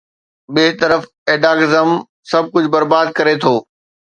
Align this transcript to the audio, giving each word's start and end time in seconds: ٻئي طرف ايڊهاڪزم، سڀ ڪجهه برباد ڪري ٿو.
ٻئي 0.53 0.69
طرف 0.81 1.01
ايڊهاڪزم، 1.29 1.89
سڀ 2.29 2.43
ڪجهه 2.53 2.73
برباد 2.75 3.07
ڪري 3.17 3.35
ٿو. 3.43 3.53